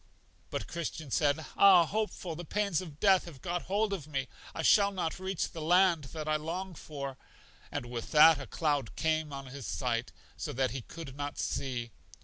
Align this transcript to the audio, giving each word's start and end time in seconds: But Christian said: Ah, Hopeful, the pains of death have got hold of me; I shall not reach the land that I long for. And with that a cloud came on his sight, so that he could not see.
But 0.49 0.65
Christian 0.65 1.11
said: 1.11 1.45
Ah, 1.55 1.85
Hopeful, 1.85 2.35
the 2.35 2.43
pains 2.43 2.81
of 2.81 2.99
death 2.99 3.25
have 3.25 3.39
got 3.39 3.61
hold 3.69 3.93
of 3.93 4.07
me; 4.07 4.29
I 4.55 4.63
shall 4.63 4.89
not 4.91 5.19
reach 5.19 5.51
the 5.51 5.61
land 5.61 6.05
that 6.05 6.27
I 6.27 6.37
long 6.37 6.73
for. 6.73 7.17
And 7.71 7.85
with 7.85 8.09
that 8.11 8.41
a 8.41 8.47
cloud 8.47 8.95
came 8.95 9.31
on 9.31 9.45
his 9.45 9.67
sight, 9.67 10.11
so 10.35 10.53
that 10.53 10.71
he 10.71 10.81
could 10.81 11.15
not 11.15 11.37
see. 11.37 11.91